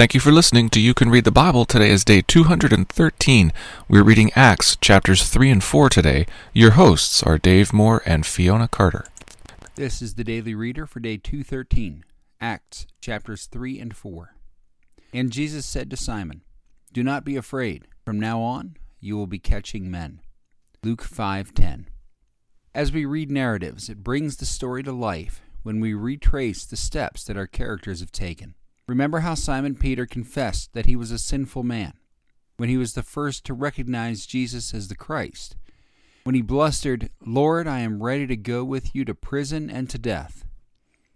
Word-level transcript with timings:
Thank 0.00 0.14
you 0.14 0.20
for 0.20 0.32
listening 0.32 0.70
to 0.70 0.80
You 0.80 0.94
Can 0.94 1.10
Read 1.10 1.24
the 1.24 1.30
Bible. 1.30 1.66
Today 1.66 1.90
is 1.90 2.06
day 2.06 2.22
213. 2.22 3.52
We're 3.86 4.02
reading 4.02 4.30
Acts 4.34 4.76
chapters 4.76 5.28
3 5.28 5.50
and 5.50 5.62
4 5.62 5.90
today. 5.90 6.24
Your 6.54 6.70
hosts 6.70 7.22
are 7.22 7.36
Dave 7.36 7.74
Moore 7.74 8.00
and 8.06 8.24
Fiona 8.24 8.66
Carter. 8.66 9.04
This 9.74 10.00
is 10.00 10.14
the 10.14 10.24
Daily 10.24 10.54
Reader 10.54 10.86
for 10.86 11.00
day 11.00 11.18
213, 11.18 12.02
Acts 12.40 12.86
chapters 13.02 13.44
3 13.44 13.78
and 13.78 13.94
4. 13.94 14.34
And 15.12 15.30
Jesus 15.30 15.66
said 15.66 15.90
to 15.90 15.98
Simon, 15.98 16.40
Do 16.94 17.04
not 17.04 17.22
be 17.22 17.36
afraid. 17.36 17.86
From 18.02 18.18
now 18.18 18.40
on, 18.40 18.78
you 19.00 19.18
will 19.18 19.26
be 19.26 19.38
catching 19.38 19.90
men. 19.90 20.20
Luke 20.82 21.02
5:10. 21.02 21.88
As 22.74 22.90
we 22.90 23.04
read 23.04 23.30
narratives, 23.30 23.90
it 23.90 24.02
brings 24.02 24.38
the 24.38 24.46
story 24.46 24.82
to 24.82 24.92
life 24.92 25.42
when 25.62 25.78
we 25.78 25.92
retrace 25.92 26.64
the 26.64 26.78
steps 26.78 27.22
that 27.24 27.36
our 27.36 27.46
characters 27.46 28.00
have 28.00 28.12
taken. 28.12 28.54
Remember 28.90 29.20
how 29.20 29.36
Simon 29.36 29.76
Peter 29.76 30.04
confessed 30.04 30.72
that 30.72 30.86
he 30.86 30.96
was 30.96 31.12
a 31.12 31.18
sinful 31.18 31.62
man 31.62 31.92
when 32.56 32.68
he 32.68 32.76
was 32.76 32.94
the 32.94 33.04
first 33.04 33.44
to 33.44 33.54
recognize 33.54 34.26
Jesus 34.26 34.74
as 34.74 34.88
the 34.88 34.96
Christ. 34.96 35.54
When 36.24 36.34
he 36.34 36.42
blustered, 36.42 37.08
Lord, 37.24 37.68
I 37.68 37.78
am 37.78 38.02
ready 38.02 38.26
to 38.26 38.36
go 38.36 38.64
with 38.64 38.92
you 38.92 39.04
to 39.04 39.14
prison 39.14 39.70
and 39.70 39.88
to 39.90 39.96
death. 39.96 40.44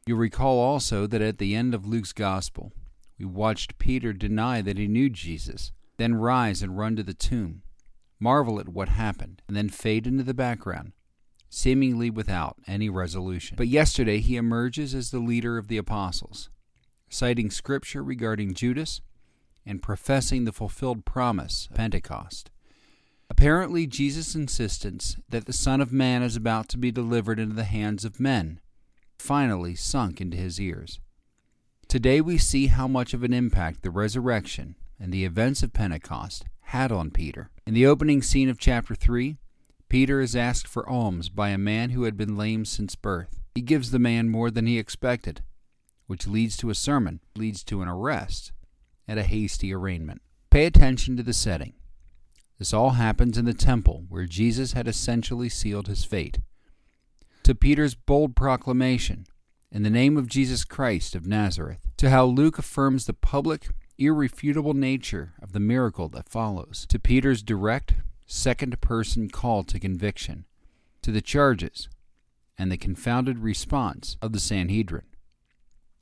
You'll 0.06 0.18
recall 0.18 0.60
also 0.60 1.08
that 1.08 1.20
at 1.20 1.38
the 1.38 1.56
end 1.56 1.74
of 1.74 1.84
Luke's 1.84 2.12
Gospel, 2.12 2.70
we 3.18 3.24
watched 3.24 3.78
Peter 3.78 4.12
deny 4.12 4.62
that 4.62 4.78
he 4.78 4.86
knew 4.86 5.10
Jesus, 5.10 5.72
then 5.96 6.14
rise 6.14 6.62
and 6.62 6.78
run 6.78 6.94
to 6.94 7.02
the 7.02 7.12
tomb, 7.12 7.62
marvel 8.20 8.60
at 8.60 8.68
what 8.68 8.90
happened, 8.90 9.42
and 9.48 9.56
then 9.56 9.68
fade 9.68 10.06
into 10.06 10.22
the 10.22 10.32
background, 10.32 10.92
seemingly 11.50 12.08
without 12.08 12.54
any 12.68 12.88
resolution. 12.88 13.56
But 13.56 13.66
yesterday 13.66 14.20
he 14.20 14.36
emerges 14.36 14.94
as 14.94 15.10
the 15.10 15.18
leader 15.18 15.58
of 15.58 15.66
the 15.66 15.78
apostles 15.78 16.50
citing 17.14 17.48
scripture 17.48 18.02
regarding 18.02 18.54
Judas 18.54 19.00
and 19.64 19.80
professing 19.80 20.44
the 20.44 20.52
fulfilled 20.52 21.04
promise 21.04 21.68
of 21.70 21.76
Pentecost. 21.76 22.50
Apparently, 23.30 23.86
Jesus' 23.86 24.34
insistence 24.34 25.16
that 25.28 25.46
the 25.46 25.52
Son 25.52 25.80
of 25.80 25.92
Man 25.92 26.22
is 26.22 26.34
about 26.34 26.68
to 26.70 26.76
be 26.76 26.90
delivered 26.90 27.38
into 27.38 27.54
the 27.54 27.64
hands 27.64 28.04
of 28.04 28.18
men 28.18 28.60
finally 29.16 29.76
sunk 29.76 30.20
into 30.20 30.36
his 30.36 30.60
ears. 30.60 30.98
Today 31.86 32.20
we 32.20 32.36
see 32.36 32.66
how 32.66 32.88
much 32.88 33.14
of 33.14 33.22
an 33.22 33.32
impact 33.32 33.82
the 33.82 33.90
resurrection 33.90 34.74
and 34.98 35.12
the 35.12 35.24
events 35.24 35.62
of 35.62 35.72
Pentecost 35.72 36.44
had 36.62 36.90
on 36.90 37.10
Peter. 37.10 37.48
In 37.64 37.74
the 37.74 37.86
opening 37.86 38.22
scene 38.22 38.48
of 38.48 38.58
chapter 38.58 38.94
3, 38.94 39.36
Peter 39.88 40.20
is 40.20 40.34
asked 40.34 40.66
for 40.66 40.88
alms 40.88 41.28
by 41.28 41.50
a 41.50 41.58
man 41.58 41.90
who 41.90 42.02
had 42.02 42.16
been 42.16 42.36
lame 42.36 42.64
since 42.64 42.96
birth. 42.96 43.40
He 43.54 43.62
gives 43.62 43.92
the 43.92 43.98
man 44.00 44.28
more 44.28 44.50
than 44.50 44.66
he 44.66 44.78
expected 44.78 45.42
which 46.06 46.26
leads 46.26 46.56
to 46.56 46.70
a 46.70 46.74
sermon, 46.74 47.20
leads 47.36 47.64
to 47.64 47.82
an 47.82 47.88
arrest, 47.88 48.52
and 49.06 49.18
a 49.18 49.22
hasty 49.22 49.72
arraignment. 49.72 50.22
Pay 50.50 50.66
attention 50.66 51.16
to 51.16 51.22
the 51.22 51.32
setting. 51.32 51.74
This 52.58 52.72
all 52.72 52.90
happens 52.90 53.36
in 53.36 53.44
the 53.44 53.54
temple 53.54 54.04
where 54.08 54.26
Jesus 54.26 54.72
had 54.72 54.86
essentially 54.86 55.48
sealed 55.48 55.88
his 55.88 56.04
fate. 56.04 56.38
To 57.42 57.54
Peter's 57.54 57.94
bold 57.94 58.36
proclamation, 58.36 59.26
in 59.70 59.82
the 59.82 59.90
name 59.90 60.16
of 60.16 60.28
Jesus 60.28 60.64
Christ 60.64 61.14
of 61.14 61.26
Nazareth, 61.26 61.88
to 61.96 62.10
how 62.10 62.24
Luke 62.24 62.58
affirms 62.58 63.06
the 63.06 63.12
public, 63.12 63.68
irrefutable 63.98 64.74
nature 64.74 65.34
of 65.42 65.52
the 65.52 65.60
miracle 65.60 66.08
that 66.10 66.28
follows, 66.28 66.86
to 66.88 66.98
Peter's 66.98 67.42
direct, 67.42 67.94
second 68.24 68.80
person 68.80 69.28
call 69.28 69.64
to 69.64 69.80
conviction, 69.80 70.44
to 71.02 71.10
the 71.10 71.20
charges, 71.20 71.88
and 72.56 72.70
the 72.70 72.76
confounded 72.76 73.40
response 73.40 74.16
of 74.22 74.32
the 74.32 74.40
Sanhedrin. 74.40 75.04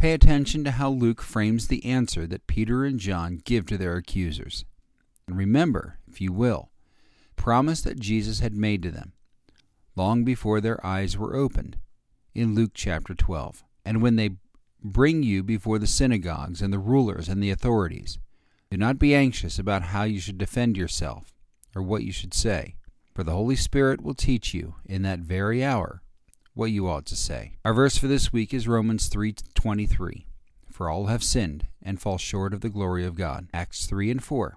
Pay 0.02 0.14
attention 0.14 0.64
to 0.64 0.72
how 0.72 0.90
Luke 0.90 1.22
frames 1.22 1.68
the 1.68 1.84
answer 1.84 2.26
that 2.26 2.48
Peter 2.48 2.84
and 2.84 2.98
John 2.98 3.40
give 3.44 3.66
to 3.66 3.78
their 3.78 3.94
accusers. 3.94 4.64
And 5.28 5.38
remember, 5.38 6.00
if 6.10 6.20
you 6.20 6.32
will, 6.32 6.72
promise 7.36 7.82
that 7.82 8.00
Jesus 8.00 8.40
had 8.40 8.52
made 8.52 8.82
to 8.82 8.90
them 8.90 9.12
long 9.94 10.24
before 10.24 10.60
their 10.60 10.84
eyes 10.84 11.16
were 11.16 11.36
opened 11.36 11.76
in 12.34 12.52
Luke 12.52 12.72
chapter 12.74 13.14
12. 13.14 13.62
And 13.84 14.02
when 14.02 14.16
they 14.16 14.30
bring 14.82 15.22
you 15.22 15.44
before 15.44 15.78
the 15.78 15.86
synagogues 15.86 16.60
and 16.60 16.72
the 16.72 16.80
rulers 16.80 17.28
and 17.28 17.40
the 17.40 17.52
authorities, 17.52 18.18
do 18.72 18.76
not 18.76 18.98
be 18.98 19.14
anxious 19.14 19.56
about 19.56 19.82
how 19.82 20.02
you 20.02 20.18
should 20.18 20.36
defend 20.36 20.76
yourself 20.76 21.32
or 21.76 21.82
what 21.82 22.02
you 22.02 22.10
should 22.10 22.34
say, 22.34 22.74
for 23.14 23.22
the 23.22 23.30
Holy 23.30 23.54
Spirit 23.54 24.02
will 24.02 24.14
teach 24.14 24.52
you 24.52 24.74
in 24.84 25.02
that 25.02 25.20
very 25.20 25.62
hour 25.62 26.02
what 26.54 26.70
you 26.70 26.88
ought 26.88 27.06
to 27.06 27.16
say. 27.16 27.52
Our 27.64 27.74
verse 27.74 27.96
for 27.96 28.06
this 28.06 28.32
week 28.32 28.52
is 28.52 28.68
Romans 28.68 29.08
3:23. 29.08 30.26
For 30.70 30.90
all 30.90 31.06
have 31.06 31.22
sinned 31.22 31.66
and 31.82 32.00
fall 32.00 32.18
short 32.18 32.52
of 32.52 32.60
the 32.60 32.68
glory 32.68 33.04
of 33.04 33.14
God. 33.14 33.48
Acts 33.52 33.86
3 33.86 34.10
and 34.10 34.22
4. 34.22 34.56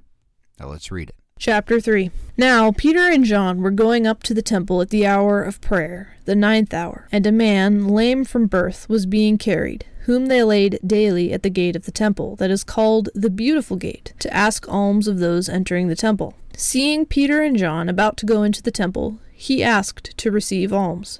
Now 0.59 0.69
let's 0.69 0.91
read 0.91 1.09
it. 1.09 1.16
Chapter 1.38 1.81
3 1.81 2.11
Now 2.38 2.72
Peter 2.72 3.09
and 3.09 3.25
John 3.25 3.61
were 3.61 3.72
going 3.72 4.07
up 4.07 4.23
to 4.23 4.34
the 4.34 4.41
temple 4.41 4.81
at 4.81 4.89
the 4.89 5.05
hour 5.05 5.44
of 5.44 5.59
prayer, 5.59 6.16
the 6.23 6.35
ninth 6.35 6.73
hour, 6.73 7.07
and 7.11 7.28
a 7.28 7.31
man, 7.31 7.89
lame 7.89 8.23
from 8.23 8.47
birth, 8.47 8.88
was 8.88 9.05
being 9.05 9.38
carried, 9.38 9.85
whom 10.05 10.28
they 10.28 10.44
laid 10.44 10.79
daily 10.85 11.34
at 11.34 11.44
the 11.44 11.50
gate 11.50 11.75
of 11.75 11.85
the 11.85 11.91
temple, 11.91 12.38
that 12.38 12.50
is 12.50 12.63
called 12.63 13.09
the 13.13 13.29
Beautiful 13.29 13.75
Gate, 13.75 14.13
to 14.19 14.34
ask 14.34 14.67
alms 14.69 15.09
of 15.09 15.19
those 15.19 15.50
entering 15.50 15.89
the 15.89 15.95
temple. 15.95 16.35
Seeing 16.55 17.05
Peter 17.05 17.41
and 17.41 17.57
John 17.57 17.89
about 17.89 18.16
to 18.17 18.25
go 18.25 18.44
into 18.44 18.61
the 18.61 18.72
temple, 18.72 19.19
he 19.34 19.61
asked 19.61 20.17
to 20.17 20.31
receive 20.31 20.72
alms. 20.72 21.19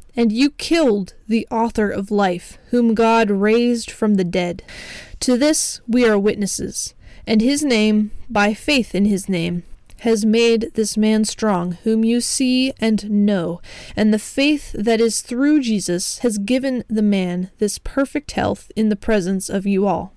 and 0.15 0.31
you 0.31 0.51
killed 0.51 1.13
the 1.27 1.47
author 1.49 1.89
of 1.89 2.11
life, 2.11 2.57
whom 2.69 2.93
God 2.93 3.29
raised 3.29 3.89
from 3.89 4.15
the 4.15 4.23
dead. 4.23 4.63
To 5.21 5.37
this 5.37 5.81
we 5.87 6.07
are 6.07 6.17
witnesses, 6.17 6.93
and 7.27 7.41
his 7.41 7.63
name, 7.63 8.11
by 8.29 8.53
faith 8.53 8.95
in 8.95 9.05
his 9.05 9.29
name, 9.29 9.63
has 10.01 10.25
made 10.25 10.71
this 10.73 10.97
man 10.97 11.23
strong, 11.23 11.73
whom 11.83 12.03
you 12.03 12.21
see 12.21 12.73
and 12.79 13.09
know, 13.25 13.61
and 13.95 14.11
the 14.11 14.19
faith 14.19 14.71
that 14.71 14.99
is 14.99 15.21
through 15.21 15.61
Jesus 15.61 16.19
has 16.19 16.39
given 16.39 16.83
the 16.87 17.03
man 17.03 17.51
this 17.59 17.77
perfect 17.77 18.31
health 18.31 18.71
in 18.75 18.89
the 18.89 18.95
presence 18.95 19.47
of 19.47 19.67
you 19.67 19.85
all. 19.85 20.13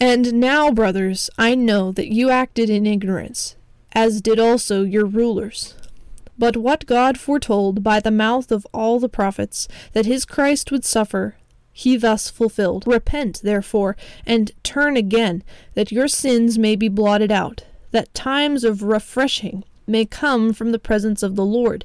And 0.00 0.34
now, 0.34 0.70
brothers, 0.70 1.28
I 1.36 1.56
know 1.56 1.90
that 1.90 2.12
you 2.12 2.30
acted 2.30 2.70
in 2.70 2.86
ignorance, 2.86 3.56
as 3.92 4.20
did 4.20 4.38
also 4.38 4.84
your 4.84 5.06
rulers. 5.06 5.74
But 6.38 6.56
what 6.56 6.86
God 6.86 7.18
foretold 7.18 7.82
by 7.82 7.98
the 7.98 8.10
mouth 8.10 8.52
of 8.52 8.66
all 8.72 9.00
the 9.00 9.08
prophets, 9.08 9.66
that 9.92 10.06
his 10.06 10.24
Christ 10.24 10.70
would 10.70 10.84
suffer, 10.84 11.36
he 11.72 11.96
thus 11.96 12.30
fulfilled. 12.30 12.84
Repent, 12.86 13.40
therefore, 13.42 13.96
and 14.24 14.52
turn 14.62 14.96
again, 14.96 15.42
that 15.74 15.92
your 15.92 16.08
sins 16.08 16.58
may 16.58 16.76
be 16.76 16.88
blotted 16.88 17.32
out, 17.32 17.64
that 17.90 18.14
times 18.14 18.64
of 18.64 18.82
refreshing 18.82 19.64
may 19.86 20.04
come 20.04 20.52
from 20.52 20.72
the 20.72 20.78
presence 20.78 21.22
of 21.22 21.36
the 21.36 21.44
Lord, 21.44 21.84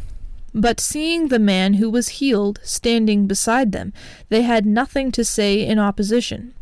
But 0.53 0.79
seeing 0.79 1.27
the 1.27 1.39
man 1.39 1.75
who 1.75 1.89
was 1.89 2.19
healed 2.19 2.59
standing 2.63 3.25
beside 3.25 3.71
them, 3.71 3.93
they 4.29 4.41
had 4.41 4.65
nothing 4.65 5.11
to 5.13 5.23
say 5.23 5.65
in 5.65 5.79
opposition. 5.79 6.53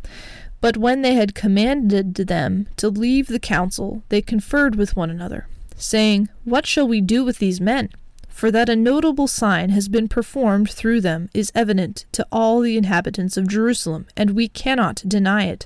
But 0.62 0.78
when 0.78 1.02
they 1.02 1.14
had 1.14 1.36
commanded 1.36 2.16
them 2.16 2.68
to 2.78 2.90
leave 2.90 3.28
the 3.28 3.40
council, 3.40 4.04
they 4.10 4.22
conferred 4.22 4.76
with 4.76 4.96
one 4.96 5.10
another, 5.10 5.48
saying, 5.76 6.30
What 6.44 6.68
shall 6.68 6.88
we 6.88 7.02
do 7.02 7.24
with 7.24 7.40
these 7.40 7.62
men? 7.62 7.90
For 8.28 8.52
that 8.52 8.70
a 8.70 8.76
notable 8.76 9.28
sign 9.28 9.70
has 9.72 9.90
been 9.90 10.08
performed 10.08 10.70
through 10.70 11.02
them 11.02 11.30
is 11.34 11.52
evident 11.56 12.06
to 12.14 12.26
all 12.32 12.62
the 12.62 12.78
inhabitants 12.78 13.38
of 13.38 13.48
Jerusalem, 13.48 14.06
and 14.16 14.32
we 14.32 14.48
cannot 14.48 15.04
deny 15.08 15.46
it. 15.46 15.66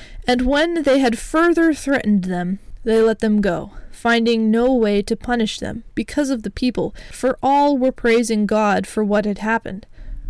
And 0.27 0.43
when 0.43 0.83
they 0.83 0.99
had 0.99 1.17
further 1.17 1.73
threatened 1.73 2.25
them, 2.25 2.59
they 2.83 3.01
let 3.01 3.19
them 3.19 3.41
go, 3.41 3.71
finding 3.91 4.49
no 4.49 4.73
way 4.73 5.01
to 5.03 5.15
punish 5.15 5.59
them 5.59 5.83
because 5.93 6.29
of 6.29 6.43
the 6.43 6.51
people, 6.51 6.95
for 7.11 7.37
all 7.43 7.77
were 7.77 7.91
praising 7.91 8.45
God 8.45 8.87
for 8.87 9.03
what 9.03 9.25
had 9.25 9.39
happened. 9.39 9.85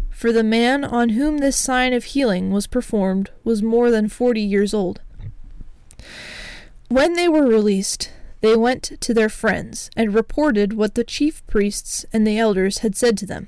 For 0.10 0.32
the 0.32 0.44
man 0.44 0.84
on 0.84 1.10
whom 1.10 1.38
this 1.38 1.58
sign 1.58 1.94
of 1.94 2.04
healing 2.04 2.52
was 2.52 2.68
performed 2.68 3.32
was 3.44 3.64
more 3.64 3.90
than 3.90 4.10
forty 4.10 4.42
years 4.42 4.74
old. 4.74 5.02
When 6.90 7.14
they 7.14 7.28
were 7.28 7.46
released, 7.48 8.12
they 8.42 8.56
went 8.56 9.00
to 9.02 9.14
their 9.14 9.30
friends 9.30 9.90
and 9.96 10.14
reported 10.14 10.74
what 10.74 10.96
the 10.96 11.04
chief 11.04 11.46
priests 11.48 12.06
and 12.12 12.28
the 12.28 12.38
elders 12.38 12.80
had 12.80 12.96
said 12.96 13.18
to 13.20 13.26
them. 13.26 13.48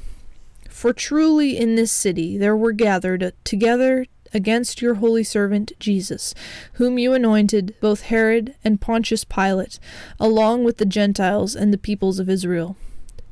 For 0.81 0.93
truly 0.93 1.59
in 1.59 1.75
this 1.75 1.91
city 1.91 2.39
there 2.39 2.57
were 2.57 2.71
gathered 2.71 3.33
together 3.43 4.07
against 4.33 4.81
your 4.81 4.95
holy 4.95 5.23
servant 5.23 5.73
Jesus, 5.79 6.33
whom 6.73 6.97
you 6.97 7.13
anointed, 7.13 7.75
both 7.79 8.01
Herod 8.01 8.55
and 8.63 8.81
Pontius 8.81 9.23
Pilate, 9.23 9.77
along 10.19 10.63
with 10.63 10.77
the 10.77 10.87
Gentiles 10.87 11.55
and 11.55 11.71
the 11.71 11.77
peoples 11.77 12.17
of 12.17 12.31
Israel, 12.31 12.77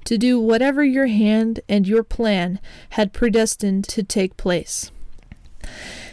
to 0.03 0.15
do 0.15 0.39
whatever 0.39 0.83
your 0.83 1.07
hand 1.07 1.61
and 1.67 1.87
your 1.87 2.03
plan 2.03 2.59
had 2.91 3.13
predestined 3.13 3.83
to 3.85 4.03
take 4.03 4.37
place. 4.37 4.91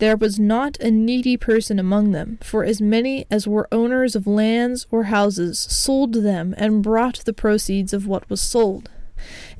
There 0.00 0.16
was 0.16 0.40
not 0.40 0.80
a 0.80 0.90
needy 0.90 1.36
person 1.36 1.78
among 1.78 2.12
them, 2.12 2.38
for 2.42 2.64
as 2.64 2.80
many 2.80 3.26
as 3.30 3.46
were 3.46 3.68
owners 3.70 4.16
of 4.16 4.26
lands 4.26 4.86
or 4.90 5.04
houses 5.04 5.58
sold 5.58 6.14
them 6.14 6.54
and 6.56 6.82
brought 6.82 7.22
the 7.26 7.34
proceeds 7.34 7.92
of 7.92 8.06
what 8.06 8.28
was 8.30 8.40
sold, 8.40 8.88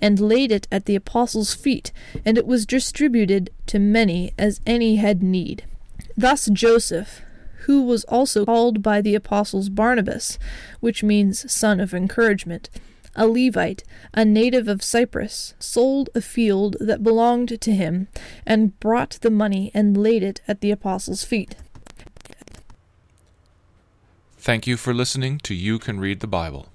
and 0.00 0.18
laid 0.18 0.50
it 0.50 0.66
at 0.72 0.86
the 0.86 0.96
apostles' 0.96 1.52
feet, 1.52 1.92
and 2.24 2.38
it 2.38 2.46
was 2.46 2.64
distributed 2.64 3.50
to 3.66 3.78
many 3.78 4.32
as 4.38 4.62
any 4.64 4.96
had 4.96 5.22
need. 5.22 5.64
Thus 6.16 6.48
Joseph, 6.50 7.20
who 7.66 7.82
was 7.82 8.04
also 8.04 8.46
called 8.46 8.82
by 8.82 9.02
the 9.02 9.14
apostles 9.14 9.68
Barnabas, 9.68 10.38
which 10.80 11.02
means 11.02 11.52
son 11.52 11.80
of 11.80 11.92
encouragement, 11.92 12.70
a 13.16 13.26
Levite, 13.26 13.84
a 14.14 14.24
native 14.24 14.68
of 14.68 14.82
Cyprus, 14.82 15.54
sold 15.58 16.10
a 16.14 16.20
field 16.20 16.76
that 16.80 17.02
belonged 17.02 17.60
to 17.60 17.72
him, 17.72 18.08
and 18.46 18.78
brought 18.80 19.18
the 19.20 19.30
money 19.30 19.70
and 19.74 19.96
laid 19.96 20.22
it 20.22 20.40
at 20.46 20.60
the 20.60 20.70
apostles' 20.70 21.24
feet. 21.24 21.56
Thank 24.36 24.66
you 24.66 24.76
for 24.76 24.94
listening 24.94 25.38
to 25.40 25.54
You 25.54 25.78
Can 25.78 26.00
Read 26.00 26.20
the 26.20 26.26
Bible. 26.26 26.68